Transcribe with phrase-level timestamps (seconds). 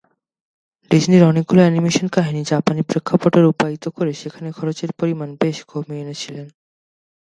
[0.91, 6.47] ডিজনির অনেকগুলো অ্যানিমেশন কাহিনী জাপানি প্রেক্ষাপটে রূপায়িত করে সেখানে খরচের পরিমাণ বেশ কমিয়ে এনেছিলেন।